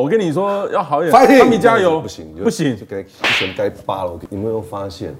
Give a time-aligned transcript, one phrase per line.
[0.00, 4.18] 我跟你说要好一点他们加油，不行不行就该之前该扒了。
[4.30, 5.14] 你有没有发现，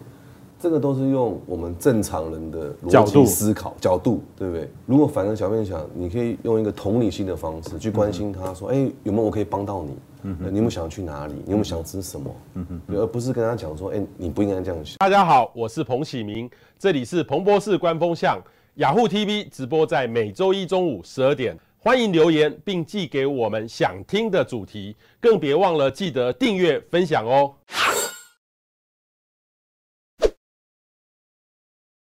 [0.58, 4.70] 这个都是用我们正常人的逻角度辑思考角度，对不对？
[4.86, 9.98] 如果反正小面想，你可以用一个同理心的方式去关心他，说，哎、欸，有没有我可以帮到你？
[10.22, 11.34] 嗯，你有没有想要去哪里？
[11.44, 12.34] 你有没有想吃什么？
[12.54, 14.96] 嗯哼，而不是跟他讲说，哎、欸，你不应该这样想。
[14.98, 18.38] 大家好，我是彭启明，这里是彭博士观风向
[18.76, 27.54] 雅虎 TV 直播，在每周一中午十二点，欢迎留言并寄给我们想听的主题，更别忘了记得订阅分享哦。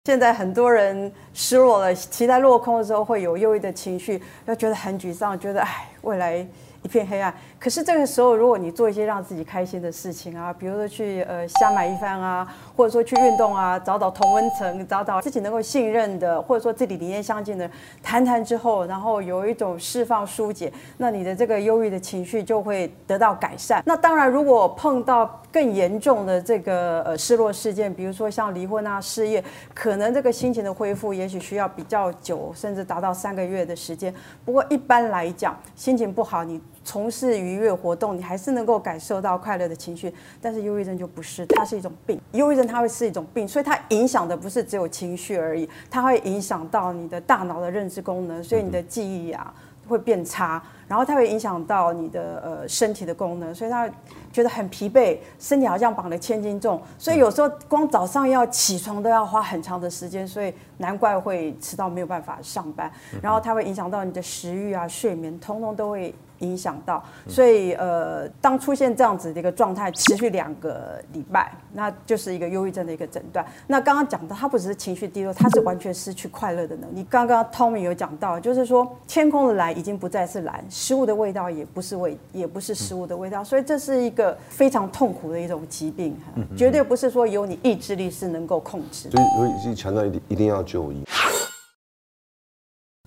[0.07, 6.49] 现在很多人失落了，期待落空的时候，会有忧郁的情绪，又觉得很沮丧，觉得哎，未来
[6.89, 7.33] 一片黑暗。
[7.61, 17.71] 可是这个时候，如果你做一些让自己开心的事情啊，比如说去呃瞎买一番啊，或者说去运动啊，找找同温层，找找自己能够信任的，或者说自己理念相近的，
[18.03, 23.83] 谈谈之后，然后有一种释放疏解，那你的这个忧郁的情绪就会得到改善。
[23.85, 29.43] 那当然，如果碰到更严重的这个呃失落事件，比如说像离婚啊、失业，
[29.75, 34.15] 可能这个心情的恢复也许需要比较久，甚至达到三个月的时间。
[34.45, 40.11] 不过一般来讲，心情不好，你从事愉悦活动，你还是能够感受到快乐的情绪。
[40.41, 42.19] 但是忧郁症就不是，它是一种病。
[42.33, 49.53] 忧郁症它会是一种病，所以它影响的不是只有情绪而已，它会影响到你的大脑的认知功能，所以你的记忆啊
[49.87, 53.87] 会变差，然后它会影响到你的呃身体的功能，所以它
[54.33, 66.15] 觉得很疲惫，身体好像绑了千斤重，所以有时候光早上要起床都要花很长的时间，所以难怪会迟到没有办法上班，然后它会影响到你的食欲啊、睡眠，通通都会。
[66.41, 73.45] 影响到，所以呃，当出现这样子的一个状态，持续两个礼拜，那就是一个忧郁症的一个诊断。
[73.67, 77.05] 那刚刚讲到，他不只是情绪低落，他是完全失去快乐的能力。
[77.11, 86.17] 刚刚 Tommy 有讲到，就是说天空的蓝已经不再是蓝，食物的味道也不是味，也不是食物的味道，所以这是一个非常痛苦的一种疾病，
[86.57, 89.11] 绝对不是说有你意志力是能够控制。
[89.11, 91.05] 所以，所以强调一定一定要就医。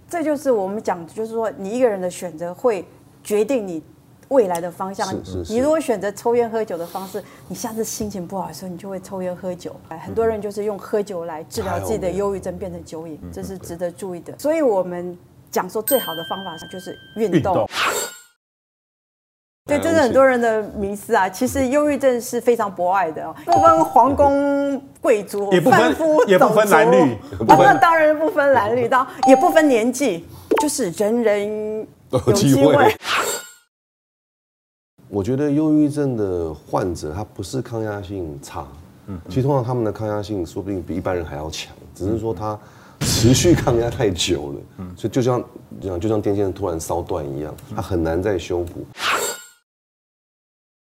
[0.09, 2.85] 这就是我们讲，就是说你一个人的选择会。
[3.23, 3.83] 决定你
[4.29, 5.07] 未来的方向。
[5.49, 9.75] 你如果选择抽烟喝酒的方式，你下次心情不好的时候，你就会抽烟喝酒。
[9.99, 14.33] 很多人就是用喝酒来治疗自己的忧郁症，变成酒瘾，这是值得注意的。
[14.39, 15.17] 所以我们
[15.49, 17.67] 讲说最好的方法就是运动。
[19.65, 21.29] 对，这是很多人的迷思啊。
[21.29, 27.17] 其实忧郁症是非常博爱的，不分皇宫贵族，凡夫也不分蓝绿。
[27.47, 30.25] 那当然不分蓝绿，当也不分年纪，
[30.61, 31.88] 就是人人。
[32.11, 32.75] 有机会。
[35.09, 38.66] 我觉得忧郁症的患者他不是抗压性差，
[39.07, 42.57] 嗯，其实通常他们的抗压性说不定比一般人还要强，只是说他
[43.01, 45.44] 持续抗压太久了，嗯，所以就像
[46.00, 48.85] 就像电线突然烧断一样，他很难再修补。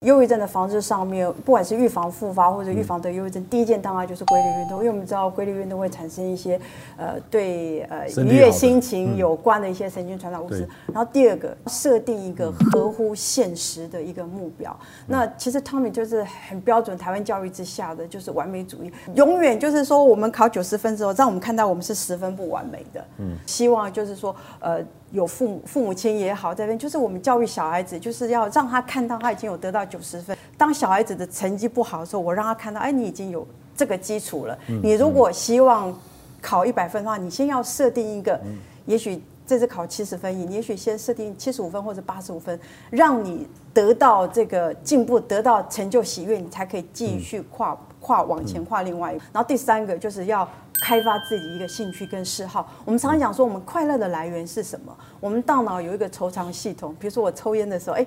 [0.06, 6.58] 忧郁症的防治上面，不管是预防复发或者预防得忧郁症，第一件当然就是规律运动，因为我们知道规律运动会产生一些
[6.96, 10.66] 呃对呃愉悦心情有关的一些神经传导物质。
[10.86, 14.74] 然后第二个，设定一个合乎现实的一个目标。
[15.06, 23.04] 那其实 Tommy 就是很标准台湾教育之下的就是完美主义，永远就是说我们考九十分之后，让我们看到我们是十分不完美的。
[23.18, 24.82] 嗯，希望就是说呃。
[25.12, 30.36] 有父母父母亲也好，在这边就是我们教育小孩子，就是要让他看到他已经有得到九十分。
[30.56, 33.44] 当小孩子的成绩不好的时候，我让他看到，哎，你已经有
[33.76, 34.56] 这个基础了。
[34.82, 35.92] 你如果希望
[36.40, 38.40] 考一百分的话，你先要设定一个，
[38.86, 42.58] 也许这次考七十分，你也许先设定七十五分或者八十五分，
[42.90, 49.24] 让你得到这个进步，得到成就喜悦，你才可以继续跨跨往前跨另外一个。
[49.32, 50.48] 然后第三个就是要。
[50.82, 52.66] 开发自己一个兴趣跟嗜好。
[52.86, 54.96] 我们常常讲说，我们快乐的来源是什么？
[55.20, 56.96] 我们大脑有一个酬偿系统。
[56.98, 58.06] 比如说我抽烟的时候，哎，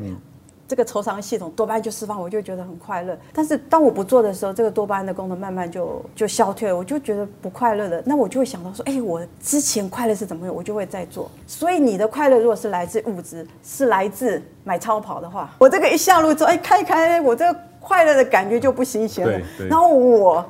[0.73, 3.16] 这个酬偿系统多巴胺就释放，我就觉得很快乐。
[3.31, 8.01] 但是当我不做的时候，这个多巴胺的功能慢慢就就消退了，我就觉得不快乐了。
[8.03, 10.56] 那我就会想到说，哎，我之前快乐是怎么样？
[10.56, 11.29] 我就会再做。
[11.45, 19.40] 所以你的快乐如果是来自物质，是来自买超跑的话，我这个一下路之后，哎，开开，我这个快乐的感觉就不新鲜了。
[19.69, 20.43] 然后我。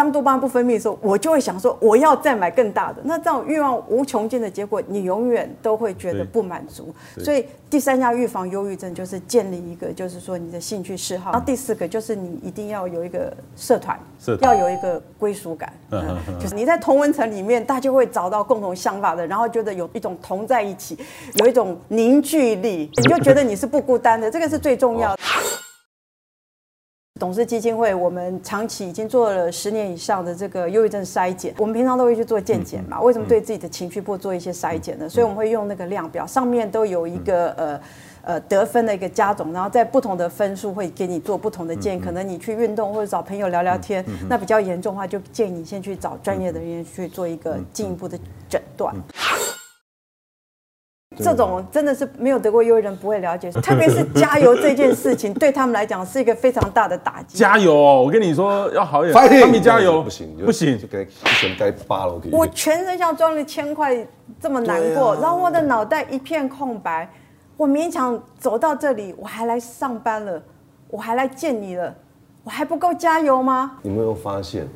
[0.00, 3.02] 当多巴胺不分泌的时候，我就会想说，我要再买更大的。
[3.04, 6.90] 那这种欲望无穷尽的结果，你永远都会觉得不满足。
[7.18, 11.32] 所以第三要预防忧郁症，就是建立一个，就是说你的兴趣嗜好。
[11.32, 14.00] 然后第四个就是你一定要有一个社团，
[14.40, 20.96] 要有一个归属感，嗯，就是你在同文层里面，大家就会找到共同想法的，然后觉得有一种同在一起，
[21.34, 24.30] 有一种凝聚力，你就觉得你是不孤单的。
[24.30, 25.22] 这个是最重要的。
[27.20, 31.54] 董事基金会，我们长期已经做了十年以上的这个忧郁症筛检。
[31.58, 32.98] 我们平常都会去做健检嘛？
[33.02, 35.06] 为什么对自己的情绪不做一些筛检呢？
[35.06, 37.80] 所以我们会用那个量表，上面都有一个呃
[38.22, 42.00] 呃得分的一个加总，然后在不同的分数会给你做不同的建议。
[42.00, 48.18] 可能你去运动或者找朋友聊聊天，那比较严重的话，就建议你先去找专业的人员去做一个进一步的
[48.48, 48.94] 诊断。
[51.22, 57.38] 这种真的是没有得过忧郁症不会了解， 特别是加油这件事情，对他们来讲是一个非常大的打击。
[57.38, 58.02] 加油哦！
[58.02, 62.20] 我跟你说要好一点，帮你加油，不行不行，就该钱该扒了。
[62.32, 63.96] 我全身像装了千块，
[64.40, 67.08] 这么难过，然后我的脑袋一片空白，
[67.56, 70.42] 我勉强走到这里，我还来上班了，
[70.88, 71.94] 我还来见你了，
[72.44, 73.72] 我还不够加油吗？
[73.82, 74.66] 你没有发现？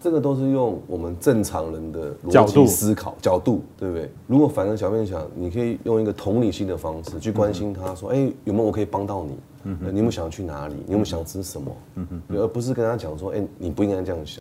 [0.00, 4.10] 这个都是用我们正常人的逻辑思考角度，对不对？
[4.26, 9.38] 如果反正小面想，你可以用一个同理心的方式去关心他，说：“哎，有没有我可以帮到你？
[9.64, 10.74] 嗯你有没有想要去哪里？
[10.86, 14.40] 你有没有想吃什么？”嗯而不是跟他讲说：“哎，你不应该这样想。”